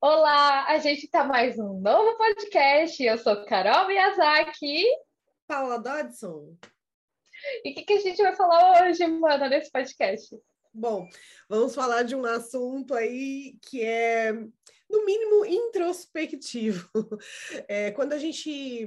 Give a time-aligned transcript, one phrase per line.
[0.00, 3.02] Olá, a gente está mais um novo podcast.
[3.02, 4.84] Eu sou Carol Miyazaki.
[5.44, 6.56] Paula Dodson.
[7.64, 10.38] E o que, que, a gente vai falar hoje, mano, nesse podcast?
[10.72, 11.08] Bom,
[11.48, 14.32] vamos falar de um assunto aí que é,
[14.88, 16.88] no mínimo, introspectivo.
[17.66, 18.86] É, quando a gente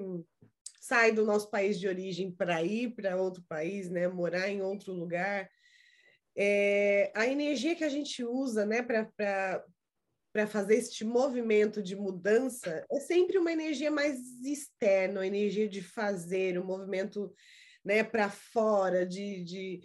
[0.79, 4.93] sai do nosso país de origem para ir para outro país, né, morar em outro
[4.93, 5.49] lugar,
[6.37, 9.61] é, a energia que a gente usa, né, para
[10.33, 15.81] para fazer este movimento de mudança é sempre uma energia mais externa, uma energia de
[15.81, 17.33] fazer, um movimento
[17.83, 19.81] né, para fora, de, de,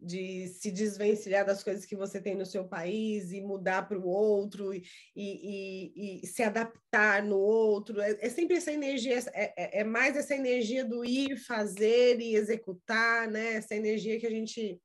[0.00, 4.06] de se desvencilhar das coisas que você tem no seu país e mudar para o
[4.06, 4.82] outro e,
[5.14, 8.00] e, e, se adaptar no outro.
[8.00, 12.34] É, é sempre essa energia, é, é, é, mais essa energia do ir, fazer e
[12.34, 13.54] executar, né?
[13.54, 14.80] essa energia que a gente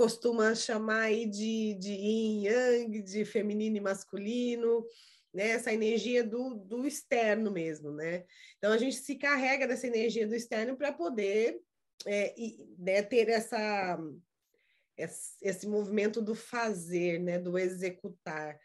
[0.00, 4.82] costuma chamar aí de, de yin yang, de feminino e masculino,
[5.30, 5.48] né?
[5.50, 8.24] Essa energia do, do externo mesmo, né?
[8.56, 11.60] Então a gente se carrega dessa energia do externo para poder
[12.06, 13.98] é, e, né, ter essa
[14.96, 18.58] esse movimento do fazer, né, do executar.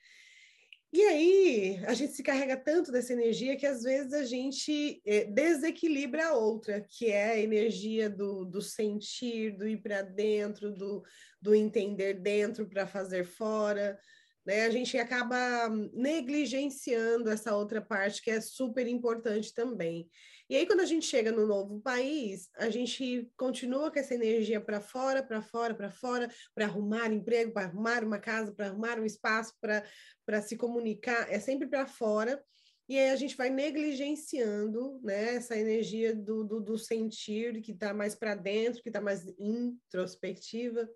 [0.97, 5.25] E aí, a gente se carrega tanto dessa energia que às vezes a gente é,
[5.25, 11.03] desequilibra a outra, que é a energia do, do sentir, do ir para dentro, do,
[11.41, 13.99] do entender dentro para fazer fora.
[14.45, 14.61] Né?
[14.67, 20.09] A gente acaba negligenciando essa outra parte que é super importante também.
[20.47, 24.61] E aí, quando a gente chega no novo país, a gente continua com essa energia
[24.61, 28.99] para fora, para fora, para fora, para arrumar emprego, para arrumar uma casa, para arrumar
[28.99, 32.43] um espaço, para se comunicar, é sempre para fora.
[32.87, 37.91] E aí a gente vai negligenciando né, essa energia do, do, do sentir, que está
[37.91, 40.87] mais para dentro, que está mais introspectiva.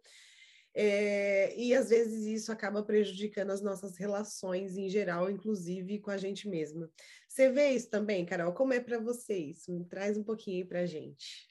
[0.74, 6.18] É, e às vezes isso acaba prejudicando as nossas relações em geral, inclusive com a
[6.18, 6.90] gente mesma.
[7.28, 8.54] Você vê isso também, Carol?
[8.54, 9.68] Como é para vocês?
[9.68, 11.50] Me traz um pouquinho aí para a gente.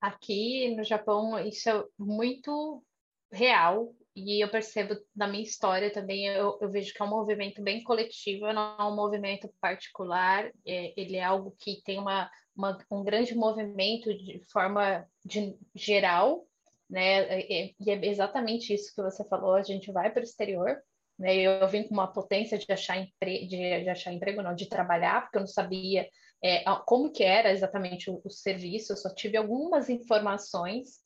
[0.00, 2.84] Aqui no Japão, isso é muito
[3.32, 7.60] real, e eu percebo da minha história também, eu, eu, vejo que é um movimento
[7.62, 12.78] bem coletivo, não é um movimento particular, é, ele é algo que tem uma, uma,
[12.90, 16.46] um grande movimento de forma de, geral,
[16.88, 17.40] né?
[17.40, 20.76] E, e é exatamente isso que você falou, a gente vai para o exterior,
[21.18, 21.36] né?
[21.36, 25.38] Eu vim com uma potência de achar, de, de achar emprego, não, de trabalhar, porque
[25.38, 26.08] eu não sabia
[26.42, 31.02] é, como que era exatamente o, o, serviço, eu só tive algumas informações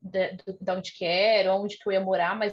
[0.00, 2.52] de, de, de onde que era, onde que eu ia morar, mas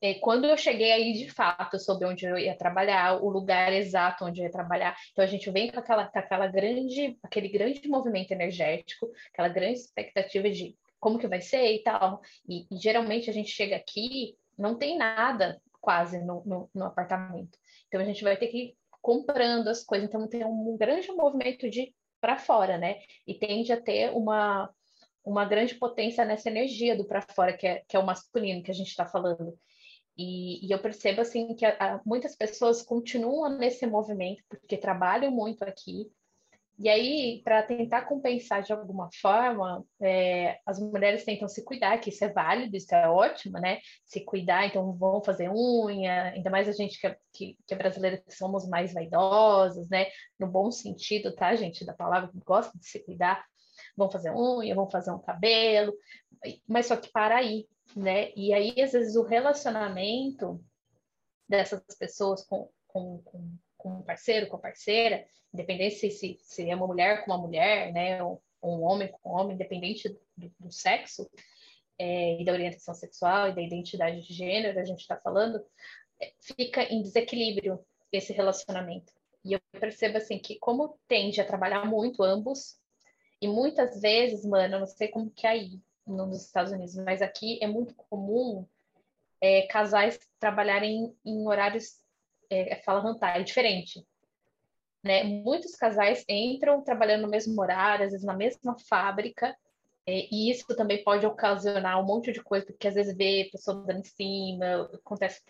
[0.00, 4.24] é, quando eu cheguei aí de fato sobre onde eu ia trabalhar, o lugar exato
[4.24, 7.86] onde eu ia trabalhar, então a gente vem com aquela, com aquela grande, aquele grande
[7.86, 12.20] movimento energético, aquela grande expectativa de como que vai ser e tal.
[12.48, 17.56] E, e geralmente a gente chega aqui, não tem nada quase no, no, no, apartamento.
[17.86, 20.08] Então a gente vai ter que ir comprando as coisas.
[20.08, 22.98] Então tem um grande movimento de para fora, né?
[23.26, 24.68] E tende a ter uma,
[25.24, 28.70] uma grande potência nessa energia do para fora, que é, que é o masculino que
[28.70, 29.56] a gente está falando.
[30.16, 35.30] E, e, eu percebo assim que a, a, muitas pessoas continuam nesse movimento porque trabalham
[35.30, 36.10] muito aqui,
[36.78, 42.10] e aí, para tentar compensar de alguma forma, é, as mulheres tentam se cuidar, que
[42.10, 43.80] isso é válido, isso é ótimo, né?
[44.04, 47.76] Se cuidar, então vão fazer unha, ainda mais a gente que é, que, que é
[47.76, 50.06] brasileira, que somos mais vaidosas, né?
[50.38, 53.44] No bom sentido, tá, gente, da palavra, que gosta de se cuidar,
[53.96, 55.92] vão fazer unha, vão fazer um cabelo,
[56.68, 58.30] mas só que para aí, né?
[58.36, 60.64] E aí, às vezes, o relacionamento
[61.48, 66.68] dessas pessoas com, com, com com um parceiro, com a parceira, independente se, se, se
[66.68, 70.52] é uma mulher com uma mulher, né, ou, um homem com um homem, independente do,
[70.58, 71.30] do sexo
[71.96, 75.64] é, e da orientação sexual e da identidade de gênero, a gente está falando,
[76.20, 77.78] é, fica em desequilíbrio
[78.12, 79.12] esse relacionamento.
[79.44, 82.78] E eu percebo assim que como tende a trabalhar muito ambos,
[83.40, 87.22] e muitas vezes, mano, eu não sei como que é aí nos Estados Unidos, mas
[87.22, 88.66] aqui é muito comum
[89.40, 92.00] é, casais trabalharem em horários
[92.50, 94.04] é, fala hantai, é diferente.
[95.02, 95.22] Né?
[95.24, 99.56] Muitos casais entram trabalhando no mesmo horário, às vezes na mesma fábrica,
[100.06, 103.84] é, e isso também pode ocasionar um monte de coisa, porque às vezes vê pessoa
[103.84, 105.42] dando em cima, acontece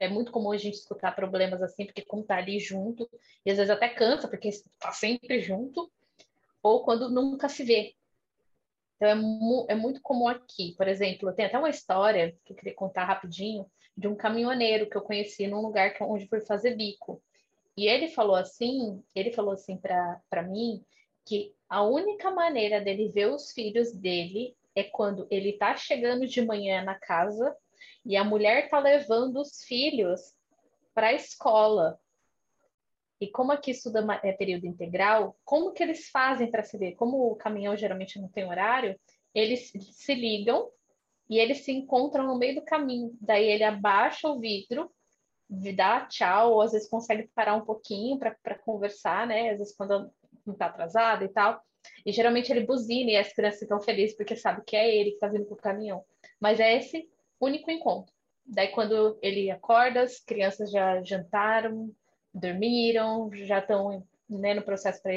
[0.00, 3.08] é muito comum a gente escutar problemas assim, porque como tá ali junto,
[3.44, 5.90] e às vezes até cansa, porque está sempre junto,
[6.62, 7.94] ou quando nunca se vê.
[8.96, 10.74] Então é, mu é muito comum aqui.
[10.76, 13.66] Por exemplo, tem até uma história que eu queria contar rapidinho,
[13.96, 17.22] de um caminhoneiro que eu conheci num lugar é onde fui fazer bico.
[17.76, 20.84] E ele falou assim, ele falou assim para mim
[21.24, 26.42] que a única maneira dele ver os filhos dele é quando ele tá chegando de
[26.44, 27.56] manhã na casa
[28.04, 30.34] e a mulher tá levando os filhos
[30.94, 31.98] para a escola.
[33.20, 36.92] E como aqui estuda é período integral, como que eles fazem para se ver?
[36.96, 38.98] Como o caminhão geralmente não tem horário,
[39.34, 40.70] eles se ligam
[41.32, 43.16] e eles se encontram no meio do caminho.
[43.18, 44.92] Daí ele abaixa o vidro,
[45.48, 49.48] dá tchau, ou às vezes consegue parar um pouquinho para conversar, né?
[49.48, 50.12] Às vezes quando
[50.44, 51.58] não está atrasado e tal.
[52.04, 55.14] E geralmente ele buzina e as crianças ficam felizes porque sabe que é ele que
[55.16, 56.04] está vindo com o caminhão.
[56.38, 57.08] Mas é esse
[57.40, 58.12] único encontro.
[58.44, 61.90] Daí quando ele acorda, as crianças já jantaram,
[62.34, 65.14] dormiram, já estão né, no processo para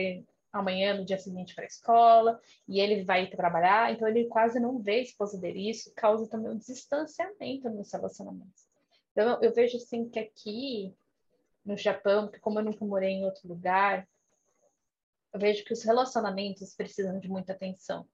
[0.60, 4.80] amanhã, no dia seguinte, para a escola, e ele vai trabalhar, então ele quase não
[4.80, 5.69] vê a esposa dele.
[5.69, 8.66] Isso causa também um distanciamento nos relacionamentos.
[9.12, 10.96] Então eu, vejo assim que aqui
[11.63, 14.07] no Japão, porque como eu nunca morei em outro lugar,
[15.34, 18.07] eu vejo que os relacionamentos precisam de muita atenção,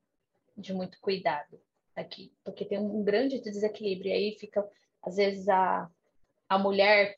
[0.58, 1.60] de muito cuidado
[1.96, 4.10] aqui, porque tem um grande desequilíbrio.
[4.10, 4.68] E aí fica,
[5.02, 5.90] às vezes, a,
[6.50, 7.18] a mulher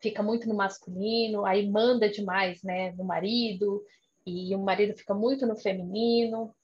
[0.00, 3.84] fica muito no masculino, aí manda demais, né, no marido,
[4.26, 6.54] e o marido fica muito no feminino,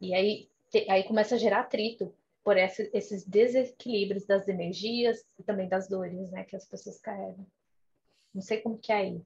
[0.00, 2.14] e aí, te, aí começa a gerar atrito
[2.44, 7.46] por essa, esses desequilíbrios das energias e também das dores, né, que as pessoas carregam.
[8.34, 9.22] Não sei como que é aí.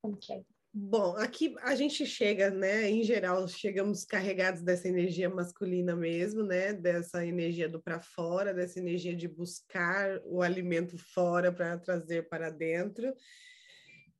[0.00, 0.44] Como que é aí?
[0.74, 2.88] Bom, aqui a gente chega, né?
[2.88, 6.72] Em geral, chegamos carregados dessa energia masculina mesmo, né?
[6.72, 12.48] Dessa energia do para fora, dessa energia de buscar o alimento fora para trazer para
[12.48, 13.14] dentro.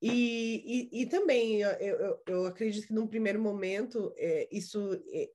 [0.05, 5.31] E, e, também eu, eu, eu, acredito que num primeiro momento é, isso é,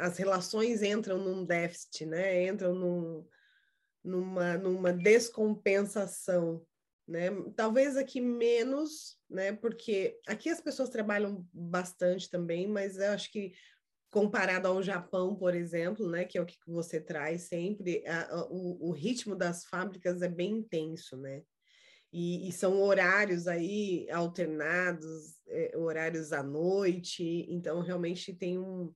[0.00, 2.46] as relações entram num déficit, né?
[2.46, 3.26] Entram num,
[4.02, 6.64] numa, numa descompensação
[7.06, 7.30] né?
[7.56, 9.52] Talvez aqui menos, né?
[9.52, 13.52] Porque aqui as pessoas trabalham bastante também, mas eu acho que
[14.10, 16.24] comparado ao Japão, por exemplo, né?
[16.24, 20.28] Que é o que você traz sempre, a, a, o, o, ritmo das fábricas é
[20.28, 21.42] bem intenso, né?
[22.12, 28.92] E, e são horários aí alternados, é, horários à noite, então realmente tem um,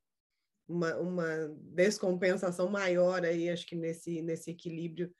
[0.68, 5.14] uma, uma descompensação maior aí, acho que nesse, nesse equilíbrio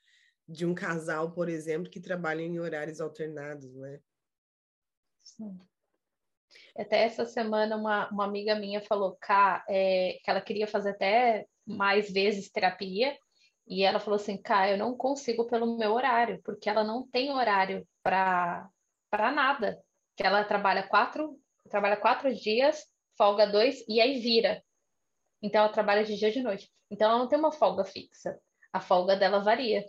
[0.47, 3.99] de um casal, por exemplo, que trabalha em horários alternados, né?
[5.23, 5.59] Sim.
[6.77, 11.45] Até essa semana uma, uma amiga minha falou Cá, é, que ela queria fazer até
[11.65, 13.17] mais vezes terapia,
[13.67, 17.31] e ela falou assim, Cá, eu não consigo pelo meu horário, porque ela não tem
[17.31, 18.69] horário para
[19.11, 19.81] nada.
[20.15, 21.37] Que ela trabalha quatro,
[21.69, 22.85] trabalha quatro dias,
[23.17, 24.63] folga dois e aí vira.
[25.41, 26.71] Então ela trabalha de dia e de noite.
[26.89, 28.39] Então ela não tem uma folga fixa.
[28.71, 29.85] A folga dela varia.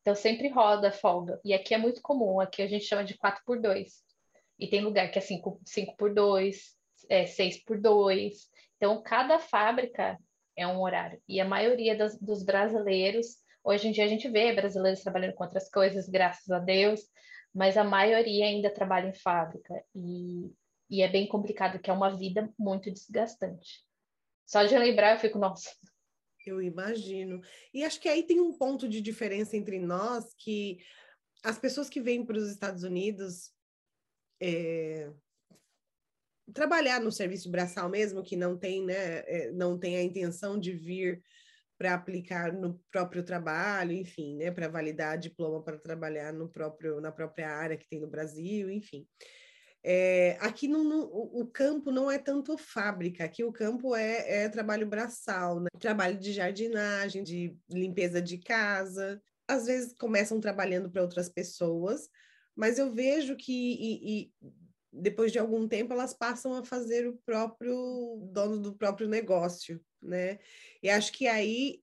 [0.00, 1.40] Então sempre roda a folga.
[1.44, 4.02] E aqui é muito comum, aqui a gente chama de 4 por 2.
[4.58, 6.76] E tem lugar que é 5, 5 por 2,
[7.08, 8.48] é 6 por 2.
[8.76, 10.18] Então cada fábrica
[10.60, 11.20] é um horário.
[11.28, 15.70] E a maioria dos brasileiros, hoje em dia a gente vê brasileiros trabalhando com outras
[15.70, 17.00] coisas, graças a Deus,
[17.54, 19.82] mas a maioria ainda trabalha em fábrica.
[19.94, 20.52] E,
[20.88, 23.84] e é bem complicado, que é uma vida muito desgastante.
[24.46, 25.70] Só de lembrar eu fico, nossa,
[26.46, 27.40] eu imagino.
[27.72, 30.78] E acho que aí tem um ponto de diferença entre nós que
[31.42, 33.50] as pessoas que vêm para os Estados Unidos
[34.40, 35.10] é,
[36.52, 40.72] trabalhar no serviço braçal mesmo, que não tem, né, é, não tem a intenção de
[40.72, 41.22] vir
[41.78, 47.10] para aplicar no próprio trabalho, enfim, né, para validar diploma para trabalhar no próprio na
[47.10, 49.06] própria área que tem no Brasil, enfim.
[49.82, 54.86] É, aqui no, o campo não é tanto fábrica, aqui o campo é, é trabalho
[54.86, 55.68] braçal, né?
[55.78, 59.20] trabalho de jardinagem, de limpeza de casa.
[59.48, 62.10] Às vezes começam trabalhando para outras pessoas,
[62.54, 64.32] mas eu vejo que e, e
[64.92, 70.38] depois de algum tempo elas passam a fazer o próprio dono do próprio negócio, né?
[70.82, 71.80] E acho que aí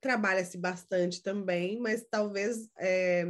[0.00, 3.26] trabalha-se bastante também, mas talvez é,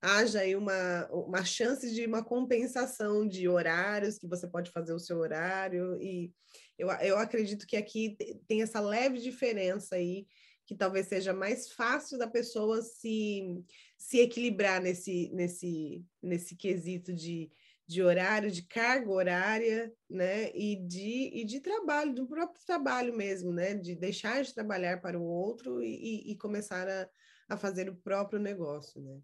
[0.00, 5.00] haja aí uma, uma chance de uma compensação de horários, que você pode fazer o
[5.00, 6.32] seu horário, e
[6.78, 10.26] eu, eu acredito que aqui tem essa leve diferença aí,
[10.64, 13.64] que talvez seja mais fácil da pessoa se,
[13.98, 17.50] se equilibrar nesse, nesse, nesse quesito de
[17.86, 20.50] de horário, de carga horária, né?
[20.54, 23.74] E de, e de trabalho, do próprio trabalho mesmo, né?
[23.74, 27.08] De deixar de trabalhar para o outro e, e começar a,
[27.48, 29.20] a fazer o próprio negócio, né?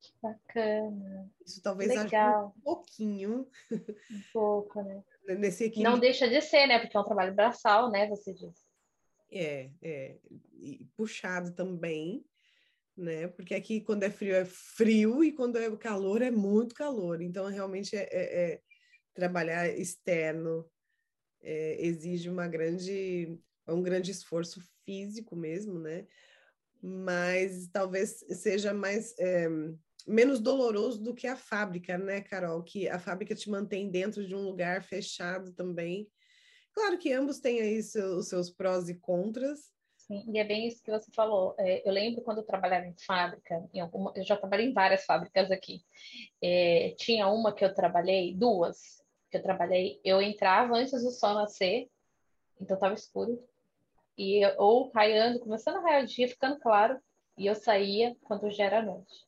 [0.00, 1.30] Que bacana.
[1.46, 2.06] Isso talvez Legal.
[2.06, 3.48] ajude um pouquinho.
[3.70, 5.02] Um pouco, né?
[5.38, 5.92] Nesse equilíbrio.
[5.92, 6.80] Não deixa de ser, né?
[6.80, 8.08] Porque é um trabalho braçal, né?
[8.08, 8.66] Você disse.
[9.30, 10.18] É, é.
[10.60, 12.24] E puxado também,
[12.96, 13.28] né?
[13.28, 17.20] Porque aqui quando é frio é frio e quando é calor é muito calor.
[17.22, 18.60] Então realmente é, é, é
[19.14, 20.68] trabalhar externo
[21.42, 26.06] é, exige uma grande um grande esforço físico mesmo, né?
[26.82, 29.48] Mas talvez seja mais é,
[30.06, 32.62] menos doloroso do que a fábrica, né, Carol?
[32.62, 36.10] Que a fábrica te mantém dentro de um lugar fechado também.
[36.72, 39.70] Claro que ambos têm aí os seus prós e contras.
[40.28, 41.54] E é bem isso que você falou.
[41.58, 45.04] É, eu lembro quando eu trabalhava em fábrica, em alguma, eu já trabalhei em várias
[45.04, 45.82] fábricas aqui.
[46.42, 51.34] É, tinha uma que eu trabalhei, duas que eu trabalhei, eu entrava antes do sol
[51.34, 51.88] nascer,
[52.60, 53.42] então estava escuro,
[54.16, 57.00] e ou raiando, começando a raiar o dia, ficando claro,
[57.38, 59.26] e eu saía quando já era noite.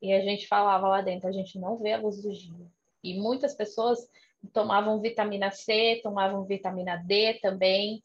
[0.00, 2.66] E a gente falava lá dentro, a gente não vê a luz do dia.
[3.02, 4.08] E muitas pessoas
[4.52, 8.02] tomavam vitamina C, tomavam vitamina D também,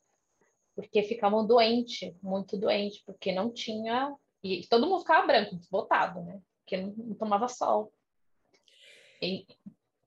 [0.76, 4.14] porque ficavam doentes, muito doentes, porque não tinha.
[4.44, 6.40] E todo mundo ficava branco, desbotado, né?
[6.60, 7.92] Porque não, não tomava sol.
[9.22, 9.48] E,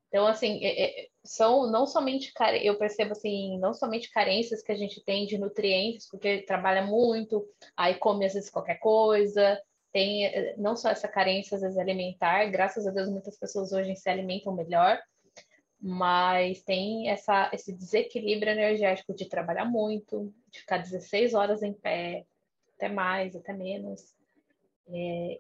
[0.09, 2.33] então, assim, é, é, são não somente,
[2.63, 7.47] eu percebo assim, não somente carências que a gente tem de nutrientes, porque trabalha muito,
[7.77, 9.61] aí come às vezes qualquer coisa,
[9.93, 13.95] tem eh, não só essa carência às vezes alimentar, graças a Deus muitas pessoas hoje
[13.97, 14.99] se alimentam melhor,
[15.81, 22.27] mas tem essa, esse desequilíbrio energético de trabalhar muito, de ficar 16 horas em pé,
[22.75, 24.15] até mais, até menos.
[24.89, 25.39] É,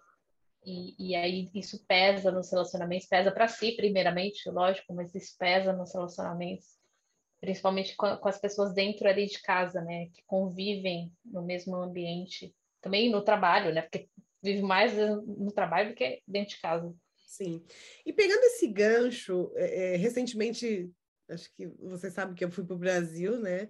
[0.65, 5.73] e, e, aí isso pesa nos relacionamentos, pesa para si, primeiramente, lógico, mas isso pesa
[5.73, 6.67] nos relacionamentos,
[7.41, 12.55] principalmente com, com, as pessoas dentro ali de casa, né, que convivem no mesmo ambiente,
[12.81, 14.09] também no trabalho, né, porque
[14.43, 16.95] vive mais no trabalho do que dentro de casa.
[17.29, 17.63] Sim.
[18.07, 20.91] E pegando esse gancho, é, é, recentemente,
[21.29, 23.69] acho que você sabe que eu fui para o Brasil, né?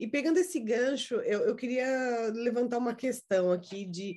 [0.00, 4.16] E pegando esse gancho, eu, eu queria levantar uma questão aqui de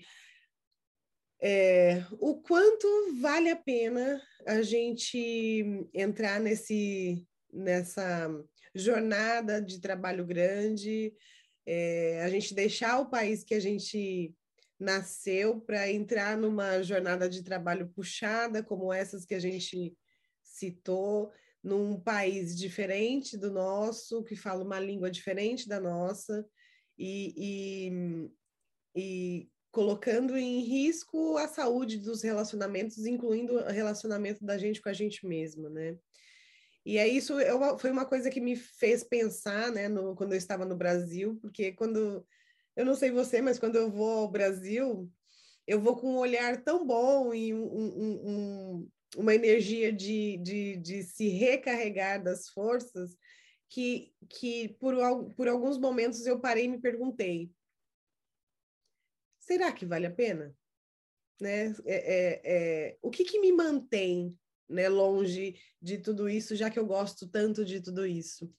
[1.42, 2.88] é, o quanto
[3.20, 8.30] vale a pena a gente entrar nesse, nessa
[8.74, 11.14] jornada de trabalho grande,
[11.66, 14.34] é, a gente deixar o país que a gente
[14.82, 19.96] nasceu para entrar numa jornada de trabalho puxada, como essas que a gente
[20.44, 21.32] citou,
[21.64, 26.44] num país diferente do nosso, que fala uma língua diferente da nossa,
[26.98, 28.32] e, e,
[28.96, 34.94] e colocando em risco a saúde dos relacionamentos, incluindo o relacionamento da gente com a
[34.94, 35.96] gente mesma, né?
[36.84, 40.38] E é isso eu, foi uma coisa que me fez pensar, né, no, quando eu
[40.40, 42.26] estava no Brasil, porque quando
[42.76, 45.12] eu não sei você, mas quando eu vou ao Brasil,
[45.68, 50.78] eu vou com um olhar tão bom e um, um, um, uma energia de, de,
[50.78, 53.16] de se recarregar das forças
[53.70, 54.96] que, que por,
[55.36, 57.52] por alguns momentos eu parei e me perguntei:
[59.40, 60.56] será que vale a pena?
[61.40, 61.74] Né?
[61.86, 64.38] É, é, é, o que, que me mantém
[64.70, 68.54] né, longe de tudo isso, já que eu gosto tanto de tudo isso?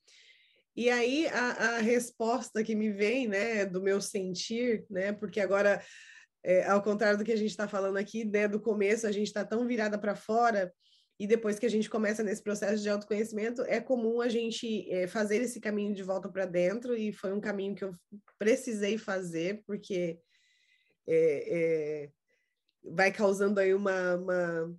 [0.74, 5.82] E aí a, a, resposta que me vem, né, do meu sentir, né, porque agora,
[6.42, 9.26] é, ao contrário do que a gente está falando aqui, né, do começo a gente
[9.26, 10.72] está tão virada para fora
[11.20, 15.06] e depois que a gente começa nesse processo de autoconhecimento, é comum a gente é,
[15.06, 17.94] fazer esse caminho de volta para dentro e foi um caminho que eu
[18.38, 20.18] precisei fazer porque
[21.06, 22.10] é, é
[22.84, 24.76] vai causando aí uma, uma,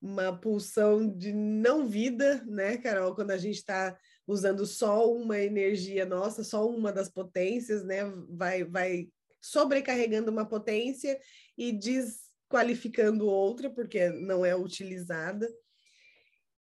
[0.00, 6.06] uma pulsão de não vida, né, Carol, quando a gente está usando só uma energia
[6.06, 8.04] nossa, só uma das potências, né?
[8.28, 9.08] Vai, vai
[9.40, 11.18] sobrecarregando uma potência
[11.58, 15.48] e desqualificando outra, porque não é utilizada.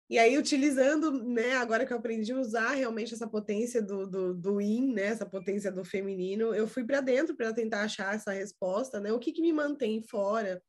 [0.09, 4.35] E aí, utilizando, né, agora que eu aprendi a usar realmente essa potência do, do,
[4.35, 9.01] do né, essa potência do feminino, eu fui para dentro para tentar achar essa resposta,
[9.01, 10.63] né, o que, que me mantém fora,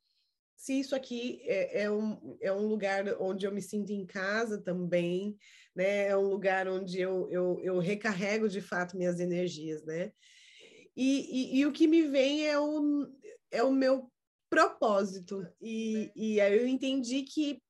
[0.57, 4.57] se isso aqui é, é, um, é um lugar onde eu me sinto em casa
[4.59, 5.37] também,
[5.77, 6.07] né?
[6.07, 10.11] É um lugar onde eu, eu, eu recarrego de fato minhas energias, né?
[10.95, 13.07] E, e, e, o que me vem é o,
[13.51, 14.11] é o meu
[14.49, 15.47] propósito.
[15.61, 17.61] E, e aí eu entendi que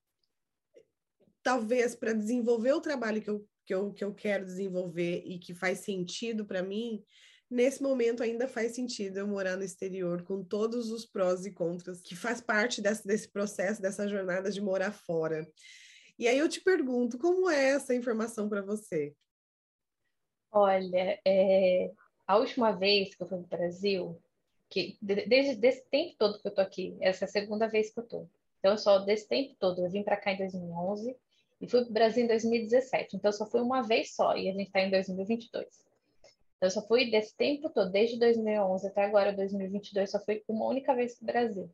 [1.44, 5.54] talvez para desenvolver o trabalho que eu, que, eu, que eu quero desenvolver e que
[5.54, 7.04] faz sentido para mim,
[7.52, 12.02] nesse momento ainda faz sentido eu morar no exterior com todos os prós e contras
[12.02, 15.46] que faz parte desse, desse processo, dessa jornada de morar fora.
[16.18, 19.16] E aí eu te pergunto, como é essa informação para você?
[20.52, 21.92] Olha, é,
[22.26, 24.20] a última vez que eu fui para o Brasil,
[24.70, 28.00] que desde esse tempo todo que eu tô aqui, essa é a segunda vez que
[28.00, 28.28] eu tô.
[28.60, 31.16] Então, só desse tempo todo, eu vim para cá em 2011
[31.62, 33.16] e fui para o Brasil em 2017.
[33.16, 35.68] Então, só fui uma vez só e a gente está em 2022.
[36.58, 40.96] Então, só fui desse tempo todo, desde 2011 até agora, 2022, só fui uma única
[40.96, 41.70] vez para o Brasil.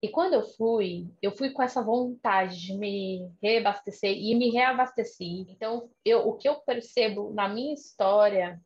[0.00, 5.44] E quando eu fui, eu fui com essa vontade de me reabastecer e me reabasteci.
[5.48, 8.60] Então, eu, o que eu percebo na minha história,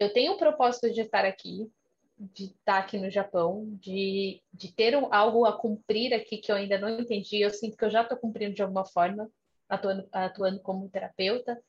[0.00, 1.70] eu tenho o propósito de estar aqui,
[2.18, 6.56] de estar aqui no Japão, de, de ter um, algo a cumprir aqui que eu
[6.56, 7.40] ainda não entendi.
[7.40, 9.30] Eu sinto que eu já estou cumprindo de alguma forma,
[9.68, 11.62] atuando, atuando como terapeuta.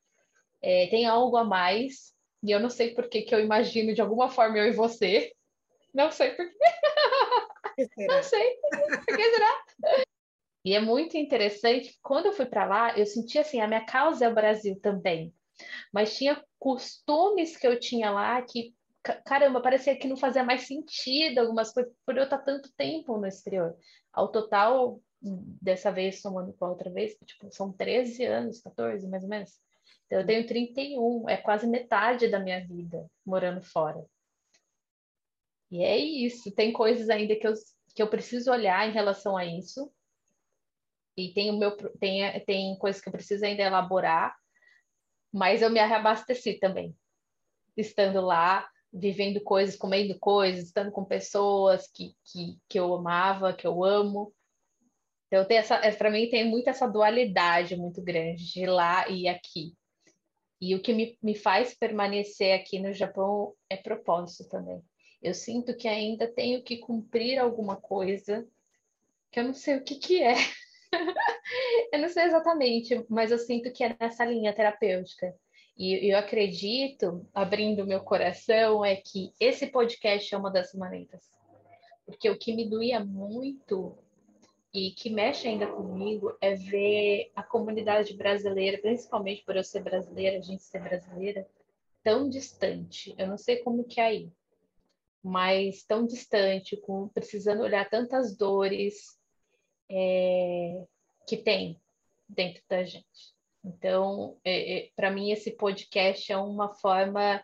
[0.64, 4.30] É, tem algo a mais, e eu não sei por que, eu imagino de alguma
[4.30, 5.32] forma eu e você.
[5.94, 6.56] Não sei por quê.
[7.78, 8.58] Não sei.
[9.06, 9.64] Por que será?
[10.66, 14.26] E é muito interessante, quando eu fui para lá, eu senti assim, a minha causa
[14.26, 15.34] é o Brasil também.
[15.92, 18.74] Mas tinha costumes que eu tinha lá que,
[19.26, 23.28] caramba, parecia que não fazia mais sentido algumas coisas por eu estar tanto tempo no
[23.28, 23.76] exterior.
[24.12, 29.24] Ao total, dessa vez, somando com a outra vez, tipo, são 13 anos, 14 mais
[29.24, 29.60] ou menos.
[30.06, 34.06] Então, eu tenho 31, é quase metade da minha vida morando fora.
[35.74, 37.54] E é isso, tem coisas ainda que eu,
[37.96, 39.92] que eu preciso olhar em relação a isso.
[41.18, 44.36] E tem, o meu, tem, tem coisas que eu preciso ainda elaborar,
[45.34, 46.96] mas eu me reabasteci também.
[47.76, 53.66] Estando lá, vivendo coisas, comendo coisas, estando com pessoas que, que, que eu amava, que
[53.66, 54.32] eu amo.
[55.26, 59.76] Então, tem essa, para mim, tem muito essa dualidade muito grande de lá e aqui.
[60.62, 64.80] E o que me, me faz permanecer aqui no Japão é propósito também.
[65.24, 68.46] Eu sinto que ainda tenho que cumprir alguma coisa
[69.32, 70.36] que eu não sei o que, que é.
[71.94, 75.34] eu não sei exatamente, mas eu sinto que é nessa linha terapêutica.
[75.78, 81.24] E eu acredito, abrindo meu coração, é que esse podcast é uma das maneiras.
[82.06, 83.98] Porque o que me doía muito
[84.74, 90.38] e que mexe ainda comigo é ver a comunidade brasileira, principalmente por eu ser brasileira,
[90.38, 91.48] a gente ser brasileira,
[92.04, 93.16] tão distante.
[93.18, 94.32] Eu não sei como que é aí,
[95.24, 99.18] mas tão distante, com precisando olhar tantas dores
[99.90, 100.86] é,
[101.28, 101.80] que tem
[102.28, 103.34] dentro da gente.
[103.64, 107.42] Então, é, é, para mim, esse podcast é uma forma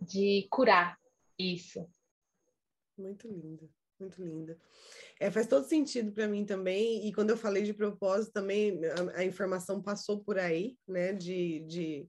[0.00, 0.98] de curar
[1.38, 1.86] isso.
[2.96, 4.56] Muito lindo, muito lindo.
[5.20, 9.20] É, faz todo sentido para mim também, e quando eu falei de propósito também, a,
[9.20, 12.08] a informação passou por aí, né, de, de,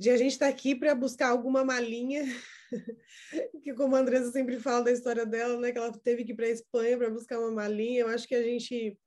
[0.00, 2.24] de a gente estar tá aqui para buscar alguma malinha,
[3.62, 6.34] que como a Andressa sempre fala da história dela, né, que ela teve que ir
[6.34, 8.98] para a Espanha para buscar uma malinha, eu acho que a gente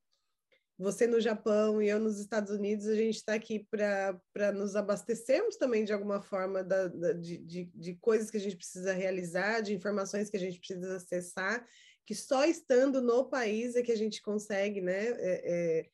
[0.78, 5.56] você no Japão e eu nos Estados Unidos, a gente está aqui para nos abastecermos
[5.56, 9.62] também de alguma forma da, da, de, de, de, coisas que a gente precisa realizar,
[9.62, 11.66] de informações que a gente precisa acessar,
[12.06, 15.42] que só estando no país é que a gente consegue né, é,
[15.80, 15.90] é,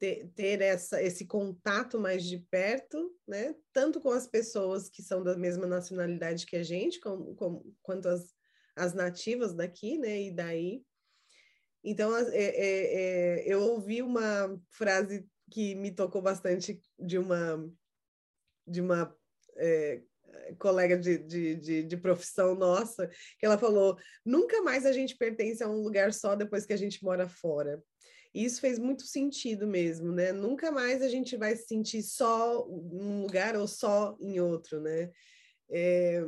[0.00, 5.22] ter, ter essa, esse contato mais de perto, né, tanto com as pessoas que são
[5.22, 8.34] da mesma nacionalidade que a gente, com, com, quanto as,
[8.74, 10.82] as nativas daqui, né, e daí
[11.82, 17.72] então, é, é, é, eu ouvi uma frase que me tocou bastante de uma,
[18.66, 19.16] de uma
[19.56, 20.02] é,
[20.58, 23.08] colega de, de, de, de, profissão nossa,
[23.38, 26.76] que ela falou: nunca mais a gente pertence a um lugar só depois que a
[26.76, 27.82] gente mora fora.
[28.32, 30.32] E isso fez muito sentido mesmo, né?
[30.32, 35.10] Nunca mais a gente vai se sentir só num lugar ou só em outro, né?
[35.70, 36.22] É,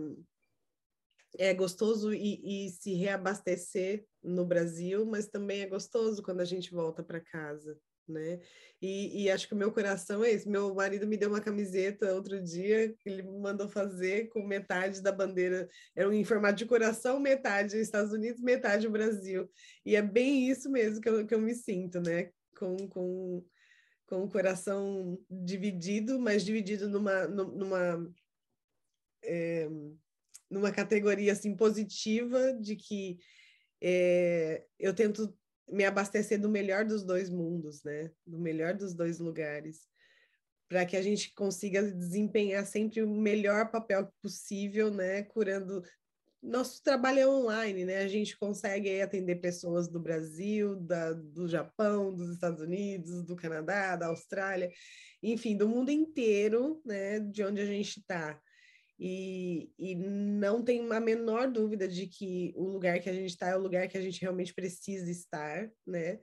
[1.38, 6.72] é gostoso e, e, se reabastecer no Brasil, mas também é gostoso quando a gente
[6.72, 8.40] volta para casa, né?
[8.80, 10.48] E, e, acho que o meu coração é esse.
[10.48, 15.12] Meu marido me deu uma camiseta outro dia ele me mandou fazer com metade da
[15.12, 19.48] bandeira, era um em formato de coração, metade Estados Unidos, metade Brasil.
[19.84, 22.30] E é bem isso mesmo que eu, que eu me sinto, né?
[22.58, 23.44] Com, com,
[24.06, 28.12] com o coração dividido, mas dividido numa, numa
[29.24, 29.68] é,
[30.50, 33.18] numa categoria assim positiva de que
[33.80, 35.36] é, eu tento
[35.68, 38.10] me abastecer do melhor dos dois mundos, né?
[38.26, 39.86] Do melhor dos dois lugares,
[40.68, 45.22] para que a gente consiga desempenhar sempre o melhor papel possível, né?
[45.22, 45.82] Curando
[46.42, 47.98] nosso trabalho é online, né?
[47.98, 53.94] A gente consegue atender pessoas do Brasil, da, do Japão, dos Estados Unidos, do Canadá,
[53.94, 54.68] da Austrália,
[55.22, 57.20] enfim, do mundo inteiro, né?
[57.20, 58.40] De onde a gente está.
[59.04, 63.48] E, e não tem a menor dúvida de que o lugar que a gente está
[63.48, 66.20] é o lugar que a gente realmente precisa estar, né?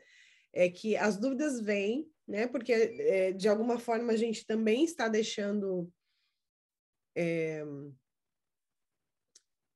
[0.54, 2.48] É que as dúvidas vêm, né?
[2.48, 5.92] Porque é, de alguma forma a gente também está deixando.
[7.18, 7.66] É,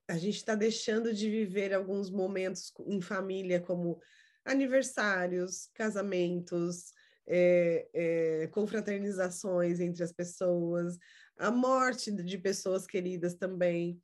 [0.07, 3.99] a gente está deixando de viver alguns momentos em família, como
[4.45, 6.93] aniversários, casamentos,
[7.27, 10.97] é, é, confraternizações entre as pessoas,
[11.37, 14.01] a morte de pessoas queridas também.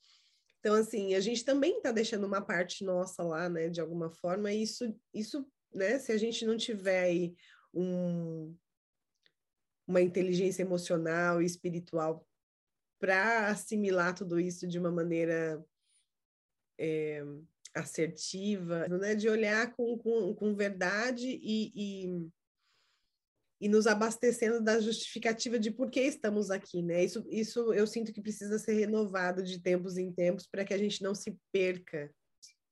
[0.60, 4.52] Então, assim, a gente também está deixando uma parte nossa lá, né, de alguma forma,
[4.52, 7.36] e isso, isso, né, se a gente não tiver aí
[7.74, 8.56] um,
[9.88, 12.28] uma inteligência emocional e espiritual
[13.00, 15.64] para assimilar tudo isso de uma maneira
[16.78, 17.24] é,
[17.74, 19.16] assertiva, né?
[19.16, 22.30] de olhar com, com, com verdade e, e,
[23.60, 26.82] e, nos abastecendo da justificativa de por que estamos aqui.
[26.82, 27.04] Né?
[27.04, 30.78] Isso, isso eu sinto que precisa ser renovado de tempos em tempos para que a
[30.78, 32.14] gente não se perca,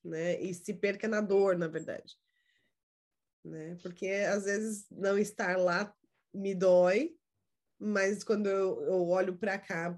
[0.03, 0.41] né?
[0.41, 2.15] e se perca na dor, na verdade.
[3.43, 3.77] Né?
[3.81, 5.93] Porque às vezes não estar lá
[6.33, 7.15] me dói,
[7.79, 9.95] mas quando eu, eu olho para cá,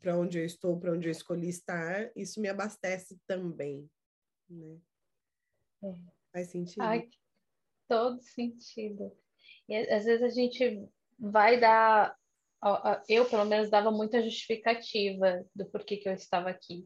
[0.00, 3.88] para onde eu estou, para onde eu escolhi estar, isso me abastece também.
[4.48, 4.78] Né?
[5.82, 5.94] É.
[6.32, 6.82] Faz sentido?
[6.82, 7.08] Ai,
[7.88, 9.12] todo sentido.
[9.70, 10.84] E às vezes a gente
[11.16, 12.14] vai dar.
[13.08, 16.84] Eu, pelo menos, dava muita justificativa do porquê que eu estava aqui.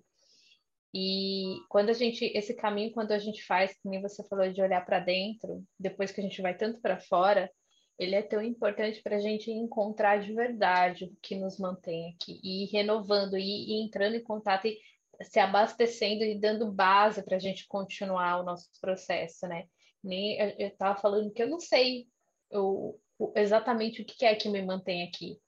[0.92, 4.84] E quando a gente, esse caminho, quando a gente faz, como você falou, de olhar
[4.84, 7.50] para dentro, depois que a gente vai tanto para fora,
[7.98, 12.38] ele é tão importante para a gente encontrar de verdade o que nos mantém aqui,
[12.44, 14.78] e ir renovando, e, e entrando em contato e
[15.22, 19.64] se abastecendo e dando base para a gente continuar o nosso processo, né?
[20.02, 22.06] Nem, eu estava falando que eu não sei
[22.50, 23.00] eu,
[23.34, 25.38] exatamente o que é que me mantém aqui,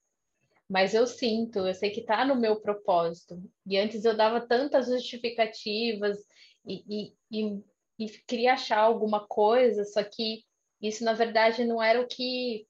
[0.68, 3.40] mas eu sinto, eu sei que está no meu propósito.
[3.64, 6.18] E antes eu dava tantas justificativas
[6.66, 7.64] e, e, e,
[7.98, 10.44] e queria achar alguma coisa, só que
[10.80, 12.66] isso, na verdade, não era o que.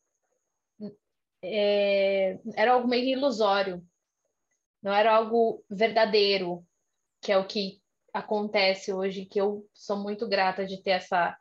[1.42, 3.86] É, era algo meio ilusório,
[4.82, 6.66] não era algo verdadeiro,
[7.20, 7.80] que é o que
[8.12, 11.38] acontece hoje, que eu sou muito grata de ter essa,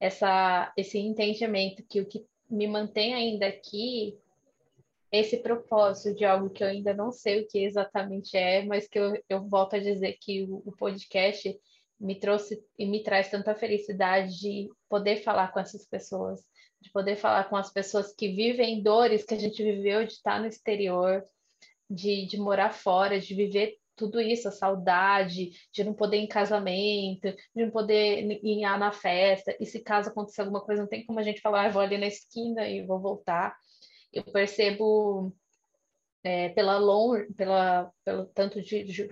[0.00, 4.16] essa, esse entendimento que o que me mantém ainda aqui
[5.10, 8.98] esse propósito de algo que eu ainda não sei o que exatamente é, mas que
[8.98, 11.58] eu, eu volto a dizer que o, o podcast
[11.98, 16.44] me trouxe e me traz tanta felicidade de poder falar com essas pessoas,
[16.80, 20.40] de poder falar com as pessoas que vivem dores que a gente viveu de estar
[20.40, 21.24] no exterior,
[21.90, 26.28] de, de morar fora, de viver tudo isso, a saudade, de não poder ir em
[26.28, 31.04] casamento, de não poder ir na festa, e se caso acontecer alguma coisa, não tem
[31.04, 33.56] como a gente falar, ah, vou ali na esquina e vou voltar.
[34.12, 35.34] Eu percebo
[36.22, 39.08] é, pela, long, pela pelo tanto de, de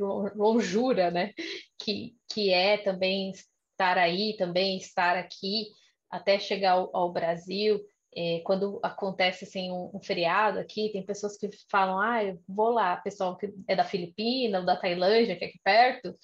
[1.13, 1.33] né,
[1.79, 5.67] que, que é também estar aí, também estar aqui,
[6.11, 7.81] até chegar ao, ao Brasil,
[8.17, 12.71] é, quando acontece assim um, um, feriado aqui, tem pessoas que falam, ah, eu vou
[12.71, 16.17] lá, pessoal que é da Filipina, ou da Tailândia, que é aqui perto,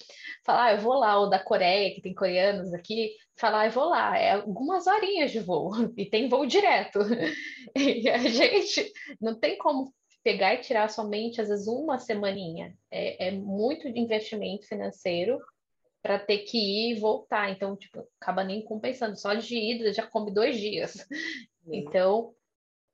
[0.43, 3.71] fala, ah, eu vou lá, ou da Coreia, que tem coreanos aqui, falar, ah, eu
[3.71, 6.99] vou lá, é algumas horinhas de voo, e tem voo direto.
[7.75, 9.91] E a gente não tem como
[10.23, 12.75] pegar e tirar somente, às vezes, uma semaninha.
[12.91, 15.39] É, é muito de investimento financeiro
[16.03, 17.49] para ter que ir e voltar.
[17.49, 19.17] Então, tipo, acaba nem compensando.
[19.17, 21.05] Só de ida já come dois dias.
[21.67, 22.33] Então,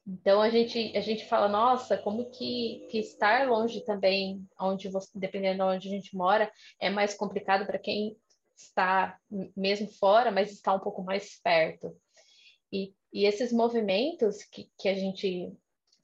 [0.07, 5.09] então a gente a gente fala, nossa, como que, que estar longe também, onde você,
[5.17, 8.17] dependendo de onde a gente mora, é mais complicado para quem
[8.55, 9.17] está
[9.55, 11.95] mesmo fora, mas está um pouco mais perto.
[12.71, 15.51] E, e esses movimentos que, que a gente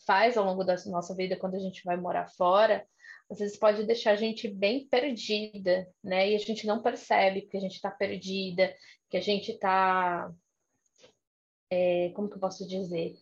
[0.06, 2.86] faz ao longo da nossa vida quando a gente vai morar fora,
[3.30, 6.32] às vezes pode deixar a gente bem perdida, né?
[6.32, 8.74] E a gente não percebe que a gente está perdida,
[9.10, 10.32] que a gente está.
[11.70, 13.18] É, como que eu posso dizer?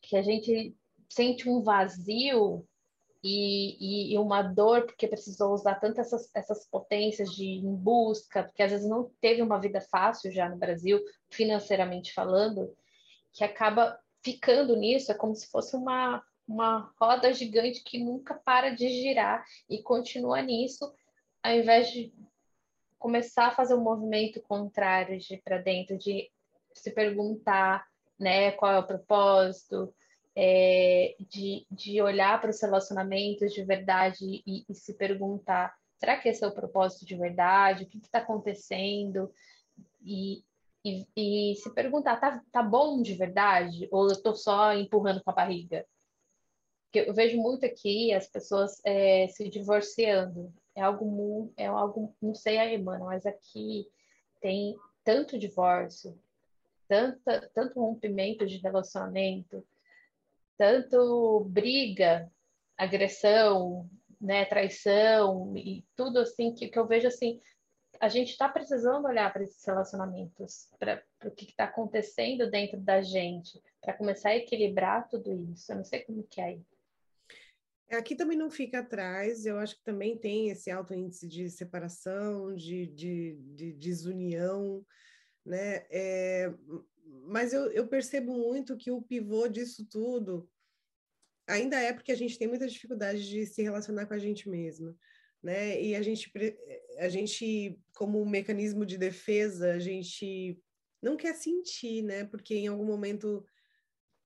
[0.00, 0.76] Que a gente
[1.08, 2.66] sente um vazio
[3.22, 8.44] e, e, e, uma dor porque precisou usar tantas essas, essas potências de em busca,
[8.44, 12.72] porque às vezes não teve uma vida fácil já no Brasil, financeiramente falando,
[13.32, 18.70] que acaba ficando nisso, é como se fosse uma, uma roda gigante que nunca para
[18.70, 20.92] de girar e continua nisso,
[21.42, 22.12] ao invés de
[22.98, 26.30] começar a fazer um movimento contrário de para dentro, de
[26.78, 27.86] se perguntar
[28.18, 29.94] né, qual é o propósito,
[30.40, 36.28] é, de, de olhar para os relacionamentos de verdade e, e, se perguntar: será que
[36.28, 37.82] esse é o propósito de verdade?
[37.82, 39.32] O que está acontecendo?
[40.00, 40.44] E,
[40.84, 43.88] e, e, se perguntar: tá, tá bom de verdade?
[43.90, 45.84] Ou eu estou só empurrando com a barriga?
[46.84, 50.54] Porque eu vejo muito aqui as pessoas é, se divorciando.
[50.72, 53.88] É algo, é algo, não sei aí, mano, mas aqui
[54.40, 56.16] tem tanto divórcio,
[56.88, 59.64] tanta, tanto rompimento de relacionamento
[60.58, 62.30] tanto briga,
[62.76, 63.88] agressão,
[64.20, 67.40] né, traição e tudo assim que, que eu vejo assim,
[68.00, 73.00] a gente está precisando olhar para esses relacionamentos, para o que está acontecendo dentro da
[73.00, 75.70] gente, para começar a equilibrar tudo isso.
[75.72, 76.62] Eu não sei como que é aí.
[77.90, 82.54] Aqui também não fica atrás, eu acho que também tem esse alto índice de separação,
[82.54, 84.84] de, de, de desunião,
[85.48, 85.86] né?
[85.90, 86.52] É,
[87.24, 90.48] mas eu, eu percebo muito que o pivô disso tudo
[91.46, 94.94] ainda é porque a gente tem muita dificuldade de se relacionar com a gente mesma.
[95.42, 95.80] né?
[95.82, 96.30] E a gente,
[96.98, 100.60] a gente, como mecanismo de defesa, a gente
[101.00, 102.24] não quer sentir, né?
[102.24, 103.44] Porque em algum momento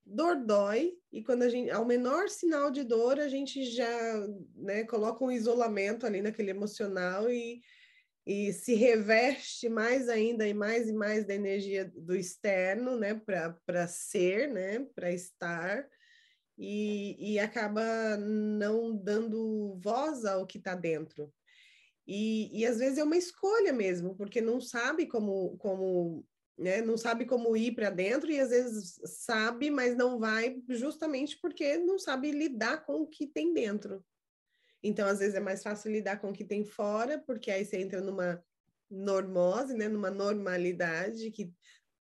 [0.05, 4.83] dor dói e quando a gente ao menor sinal de dor a gente já né,
[4.83, 7.63] coloca um isolamento ali naquele emocional e,
[8.27, 13.87] e se reveste mais ainda e mais e mais da energia do externo né para
[13.89, 15.89] ser né para estar
[16.57, 21.33] e, e acaba não dando voz ao que está dentro
[22.07, 26.25] e, e às vezes é uma escolha mesmo porque não sabe como como
[26.59, 26.81] né?
[26.83, 31.79] Não sabe como ir para dentro e às vezes sabe, mas não vai justamente porque
[31.79, 34.05] não sabe lidar com o que tem dentro.
[34.83, 37.79] Então, às vezes é mais fácil lidar com o que tem fora, porque aí você
[37.79, 38.43] entra numa
[38.91, 39.89] normose, né?
[39.89, 41.53] Numa normalidade que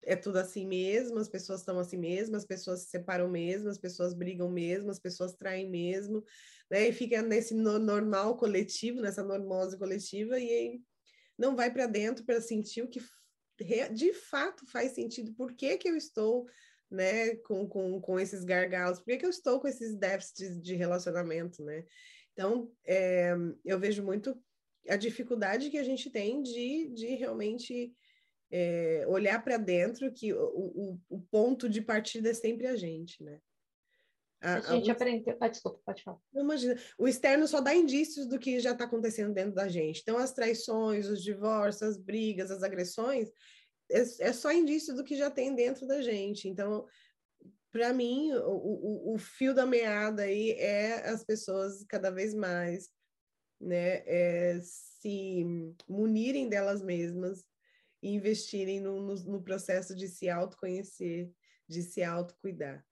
[0.03, 3.77] é tudo assim mesmo, as pessoas estão assim mesmo, as pessoas se separam mesmo, as
[3.77, 6.23] pessoas brigam mesmo, as pessoas traem mesmo,
[6.69, 6.87] né?
[6.87, 10.81] E fica nesse normal coletivo, nessa normose coletiva e aí
[11.37, 13.01] não vai para dentro para sentir o que
[13.91, 16.45] de fato faz sentido, por que, que eu estou
[16.89, 20.75] né, com, com, com esses gargalos, por que, que eu estou com esses déficits de
[20.75, 21.83] relacionamento, né?
[22.37, 23.33] Então, é,
[23.65, 24.39] eu vejo muito
[24.87, 27.91] a dificuldade que a gente tem de, de realmente
[28.51, 33.23] é, olhar para dentro, que o, o, o, ponto de partida é sempre a gente,
[33.23, 33.39] né?
[34.39, 34.93] A, a gente a...
[34.93, 35.35] aprendeu.
[35.39, 36.19] Ah, desculpa, pode falar.
[36.31, 36.79] Não, imagina.
[36.95, 40.01] O externo só dá indícios do que já está acontecendo dentro da gente.
[40.01, 43.31] Então, as traições, os divórcios, as brigas, as agressões,
[43.89, 46.47] é, é só indício do que já tem dentro da gente.
[46.47, 46.85] Então,
[47.77, 52.89] para mim, o, o, o, fio da meada aí é as pessoas cada vez mais
[53.61, 55.45] né, é, se
[55.87, 57.45] munirem delas mesmas
[58.01, 61.31] e investirem no, no, no processo de se autoconhecer,
[61.67, 62.83] de se autocuidar.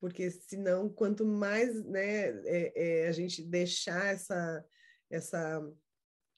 [0.00, 4.66] Porque senão quanto mais né, é, é, a gente deixar essa,
[5.08, 5.62] essa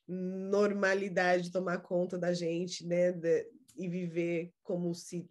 [0.06, 5.26] normalidade tomar conta da gente, né, de, e viver como se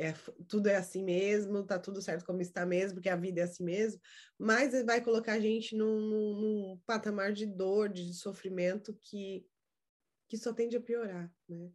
[0.00, 0.14] é,
[0.48, 3.62] tudo é assim mesmo, tá tudo certo como está mesmo, porque a vida é assim
[3.62, 4.00] mesmo,
[4.38, 9.46] mas vai colocar a gente num, num, patamar de dor, de sofrimento que,
[10.26, 11.70] que só tende a piorar, né?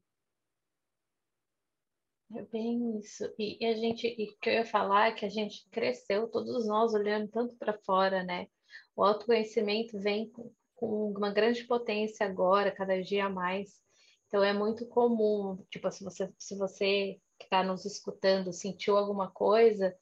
[2.35, 3.23] É bem isso.
[3.37, 6.67] E, e a gente, e que eu ia falar é que a gente cresceu, todos
[6.67, 8.47] nós olhando tanto para fora, né?
[8.95, 13.79] O autoconhecimento vem com, com uma grande potência agora, cada dia mais.
[14.25, 19.95] Então é muito comum, tipo, se você, se você está nos escutando sentiu alguma coisa,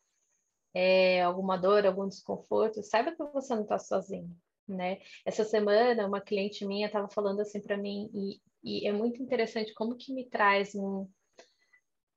[0.74, 4.36] é, alguma dor, algum desconforto, saiba que você não está sozinho,
[4.68, 5.00] né?
[5.26, 9.74] Essa semana uma cliente minha estava falando assim para mim e, e, é muito interessante
[9.74, 11.08] como que me traz um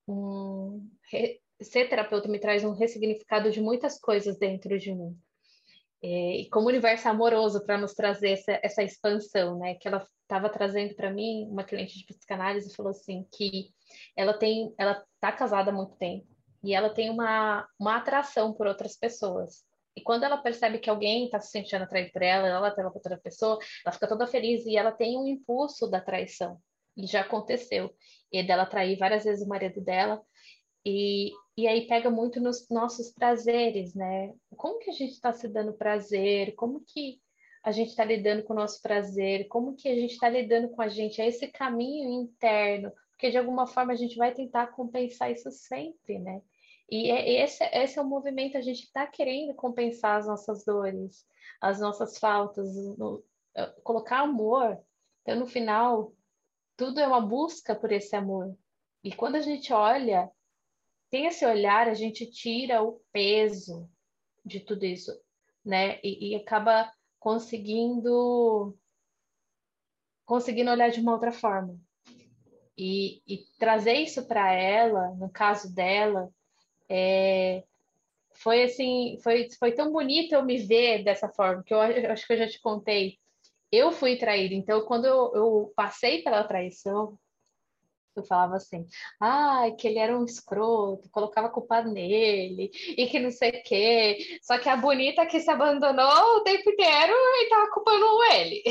[0.08, 0.88] um,
[1.60, 5.18] ser terapeuta me traz um ressignificado de muitas coisas dentro de mim.
[6.02, 9.74] É, e como universo amoroso para nos trazer essa, essa expansão, né?
[9.74, 13.72] Que ela estava trazendo para mim, uma cliente de psicanálise falou assim que
[14.16, 16.27] ela tem, ela está casada há muito tempo
[16.62, 19.64] e ela tem uma, uma atração por outras pessoas.
[19.94, 23.16] E quando ela percebe que alguém está se sentindo atraído por ela, ela pela outra
[23.16, 26.59] pessoa, ela fica toda feliz e ela tem um impulso da traição.
[26.96, 27.94] E já aconteceu.
[28.31, 30.20] E dela trair várias vezes o marido dela.
[30.85, 34.35] E, e aí pega muito nos nossos prazeres, né?
[34.57, 36.55] Como que a gente está se dando prazer?
[36.57, 37.20] Como que
[37.64, 39.49] a gente está lidando com o nosso prazer?
[39.49, 41.20] Como que a gente está lidando com a gente?
[41.20, 46.18] É esse caminho interno, porque de alguma forma a gente vai tentar compensar isso sempre,
[46.18, 46.42] né?
[46.88, 51.26] E é, esse, esse é o movimento, a gente está querendo compensar as nossas dores,
[51.61, 53.24] as nossas faltas, no,
[53.83, 54.79] colocar amor.
[55.22, 56.12] Então, no final,
[56.76, 58.55] tudo é uma busca por esse amor.
[59.02, 60.31] E quando a gente olha,
[61.09, 63.90] tem esse olhar, a gente tira o peso
[64.44, 65.11] de tudo isso,
[65.64, 65.98] né?
[66.05, 68.76] E, e acaba conseguindo
[70.26, 71.81] conseguindo olhar de uma outra forma.
[72.78, 76.28] E, e trazer isso para ela, no caso dela,
[76.88, 77.64] é,
[78.34, 82.26] foi assim, foi, foi tão bonito eu me ver dessa forma, que eu, eu acho
[82.26, 83.18] que eu já te contei
[83.70, 84.54] eu fui traída.
[84.54, 87.18] Então, quando eu, eu, passei pela traição,
[88.14, 88.86] eu falava assim,
[89.20, 94.38] ah, que ele era um escroto, colocava culpa nele, e que não sei o quê.
[94.42, 98.62] Só que a bonita que se abandonou o tempo inteiro e tava culpando ele.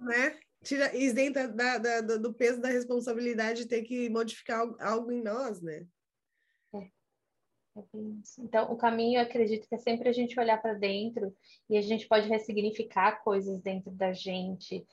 [0.00, 0.38] né?
[0.62, 5.62] Tira, isenta da, da, do peso da responsabilidade de ter que modificar algo em nós,
[5.62, 5.86] né?
[8.38, 11.34] Então, o caminho, acredito que é sempre a gente olhar para dentro
[11.68, 14.84] e a gente pode ressignificar coisas dentro da gente.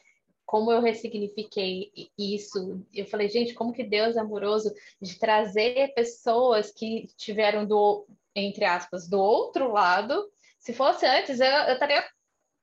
[0.46, 2.86] Como eu ressignifiquei isso?
[2.94, 8.64] Eu falei, gente, como que Deus é amoroso de trazer pessoas que tiveram do, entre
[8.64, 10.32] aspas, do outro lado.
[10.60, 12.06] Se fosse antes, eu, eu estaria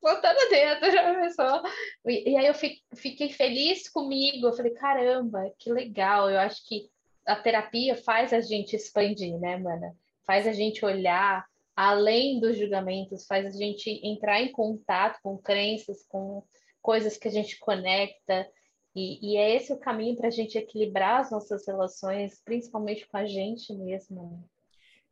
[0.05, 1.63] botando dentro, já começou.
[2.07, 2.55] E, e aí eu
[2.95, 4.47] fiquei feliz comigo.
[4.47, 6.31] Eu falei, caramba, que legal.
[6.31, 6.91] Eu acho que
[7.27, 9.97] a terapia faz a gente expandir, né, mana?
[10.27, 16.07] Faz a gente olhar além dos julgamentos, faz a gente entrar em contato com crenças,
[16.07, 16.45] com
[16.81, 18.47] coisas que a gente conecta.
[18.95, 23.17] E, e é esse o caminho para a gente equilibrar as nossas relações, principalmente com
[23.17, 24.45] a gente mesmo.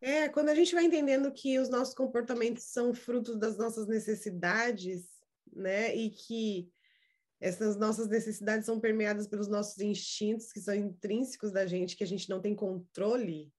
[0.03, 5.09] É, quando a gente vai entendendo que os nossos comportamentos são frutos das nossas necessidades,
[5.53, 5.95] né?
[5.95, 6.69] E que
[7.41, 12.07] essas nossas necessidades são permeadas pelos nossos instintos, que são intrínsecos da gente, que a
[12.07, 13.53] gente não tem controle,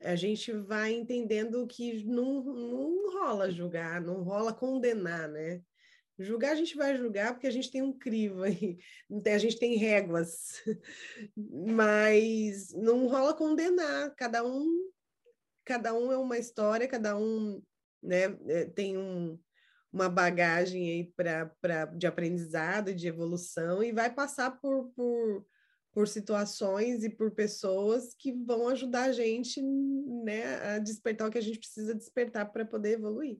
[0.00, 5.62] a gente vai entendendo que não, não rola julgar, não rola condenar, né?
[6.18, 8.78] Julgar a gente vai julgar porque a gente tem um crivo aí,
[9.26, 10.62] a gente tem réguas,
[11.36, 14.14] mas não rola condenar.
[14.16, 14.90] Cada um,
[15.64, 17.62] cada um é uma história, cada um,
[18.02, 19.38] né, é, tem um,
[19.92, 25.46] uma bagagem aí para de aprendizado, de evolução e vai passar por, por,
[25.92, 31.38] por situações e por pessoas que vão ajudar a gente, né, a despertar o que
[31.38, 33.38] a gente precisa despertar para poder evoluir.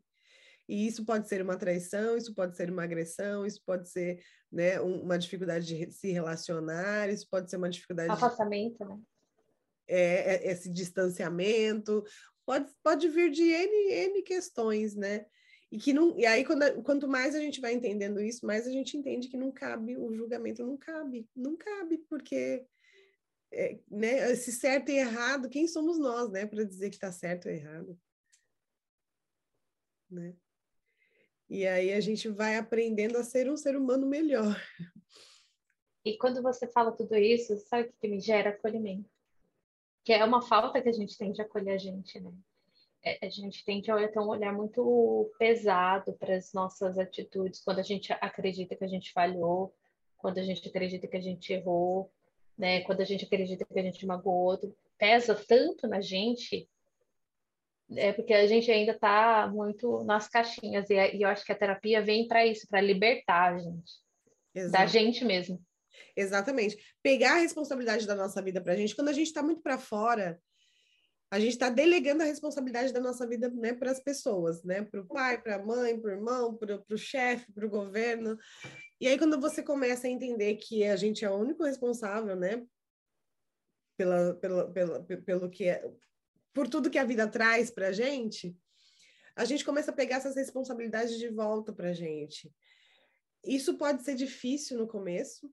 [0.68, 4.80] E isso pode ser uma traição, isso pode ser uma agressão, isso pode ser né,
[4.80, 8.10] uma dificuldade de se relacionar, isso pode ser uma dificuldade.
[8.10, 8.84] Afastamento, de...
[8.84, 9.00] né?
[9.88, 12.04] É, é, esse distanciamento,
[12.44, 15.26] pode, pode vir de N, N questões, né?
[15.70, 18.70] E que não, e aí quando, quanto mais a gente vai entendendo isso, mais a
[18.70, 22.64] gente entende que não cabe o julgamento, não cabe, não cabe porque
[23.52, 27.46] é, né, esse certo e errado, quem somos nós, né, para dizer que está certo
[27.46, 27.98] ou errado,
[30.10, 30.34] né?
[31.48, 34.60] E aí a gente vai aprendendo a ser um ser humano melhor.
[36.04, 39.08] E quando você fala tudo isso, sabe o que me gera acolhimento?
[40.04, 42.32] Que é uma falta que a gente tem de acolher a gente, né?
[43.04, 47.78] É, a gente tem de ter um olhar muito pesado para as nossas atitudes, quando
[47.78, 49.72] a gente acredita que a gente falhou,
[50.16, 52.10] quando a gente acredita que a gente errou,
[52.58, 52.80] né?
[52.82, 54.58] Quando a gente acredita que a gente magoou
[54.98, 56.68] pesa tanto na gente
[57.94, 61.58] é porque a gente ainda está muito nas caixinhas, e, e, eu acho que a
[61.58, 63.92] terapia vem para isso, para libertar a gente,
[64.54, 64.72] Exato.
[64.72, 65.62] da gente mesmo.
[66.16, 66.76] Exatamente.
[67.02, 69.78] Pegar a responsabilidade da nossa vida para a gente, quando a gente está muito para
[69.78, 70.40] fora,
[71.30, 74.82] a gente está delegando a responsabilidade da nossa vida né, para as pessoas, né?
[74.82, 78.38] Para o pai, para a mãe, para o irmão, para o chefe, para o governo.
[79.00, 82.64] E aí, quando você começa a entender que a gente é o único responsável, né?
[83.98, 85.82] Pela, pela, pela, pelo que é,
[86.56, 88.58] por tudo que a vida traz para a gente,
[89.36, 92.50] a gente começa a pegar essas responsabilidades de volta para a gente.
[93.44, 95.52] Isso pode ser difícil no começo,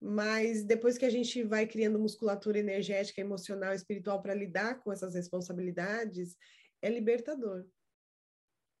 [0.00, 5.16] mas depois que a gente vai criando musculatura energética, emocional, espiritual para lidar com essas
[5.16, 6.36] responsabilidades,
[6.80, 7.66] é libertador,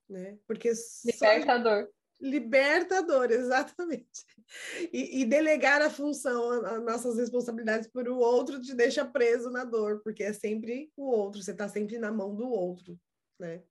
[0.08, 0.38] né?
[0.46, 0.70] Porque
[1.04, 1.88] libertador.
[2.24, 4.24] Libertador, exatamente.
[4.90, 9.62] E, e, delegar a função, as nossas responsabilidades por o outro te deixa preso na
[9.62, 12.98] dor, porque é sempre o outro, você está sempre na mão do outro,
[13.38, 13.62] né?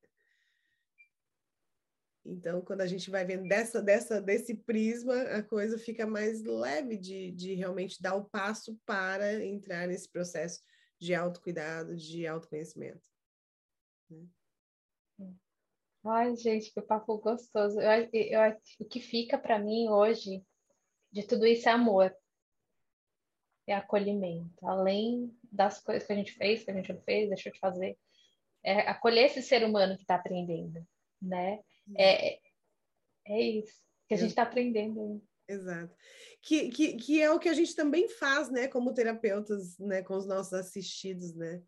[2.23, 6.95] Então, quando a gente vai vendo dessa, dessa, desse prisma, a coisa fica mais leve
[6.95, 10.61] de, de realmente dar o passo para entrar nesse processo
[10.99, 13.09] de autocuidado, de autoconhecimento.
[14.09, 14.25] Né?
[16.05, 17.79] Ai, gente, que papo gostoso.
[17.79, 20.43] Eu, eu, o que fica para mim hoje
[21.11, 22.13] de tudo isso é amor.
[23.65, 24.67] É acolhimento.
[24.67, 27.97] Além das coisas que a gente fez, que a gente não fez, deixou de fazer.
[28.61, 30.85] É acolher esse ser humano que está aprendendo,
[31.21, 31.61] né?
[31.97, 32.39] É,
[33.27, 35.21] é isso que a gente está aprendendo.
[35.47, 35.93] Exato.
[36.41, 40.15] Que, que, que é o que a gente também faz, né, como terapeutas, né, com
[40.15, 41.61] os nossos assistidos, né?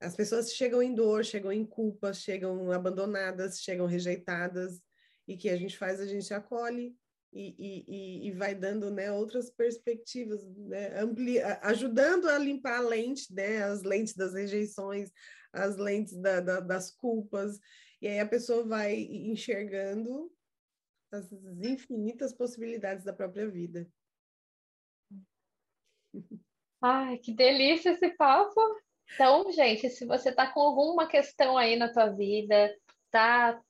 [0.00, 4.80] As pessoas chegam em dor, chegam em culpa, chegam abandonadas, chegam rejeitadas,
[5.26, 6.96] e que a gente faz, a gente acolhe
[7.32, 13.32] e, e, e vai dando né, outras perspectivas, né, amplia, ajudando a limpar a lente,
[13.34, 15.10] né, as lentes das rejeições,
[15.52, 17.60] as lentes da, da, das culpas,
[18.00, 20.32] e aí a pessoa vai enxergando
[21.12, 21.30] as
[21.62, 23.86] infinitas possibilidades da própria vida.
[26.80, 28.60] Ai, que delícia esse papo!
[29.14, 32.74] Então, gente, se você está com alguma questão aí na tua vida,
[33.10, 33.60] tá,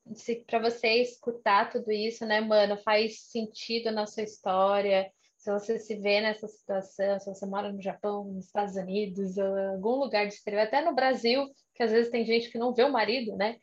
[0.47, 5.97] para você escutar tudo isso, né, mano, faz sentido na sua história, se você se
[5.97, 10.62] vê nessa situação, se você mora no Japão, nos Estados Unidos, algum lugar de exterior,
[10.62, 13.57] até no Brasil, que às vezes tem gente que não vê o marido, né,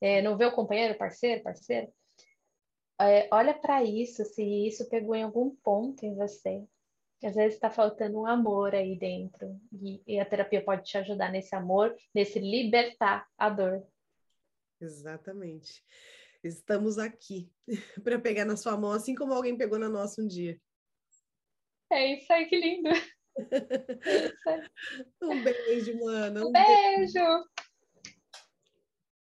[0.00, 1.88] é, não vê o companheiro, parceiro, parceira,
[3.00, 6.64] é, olha para isso, se isso pegou em algum ponto em você,
[7.26, 9.58] às vezes está faltando um amor aí dentro.
[9.72, 13.86] E, e, a terapia pode te ajudar nesse amor, nesse libertar a dor.
[14.80, 15.82] Exatamente.
[16.42, 17.50] Estamos aqui
[18.04, 20.60] para pegar na sua mão, assim como alguém pegou na nossa um dia.
[21.90, 22.90] É isso aí, que lindo.
[24.46, 24.62] É aí.
[25.20, 26.44] Um beijo, mano.
[26.44, 27.14] Um, um beijo.
[27.14, 27.44] beijo.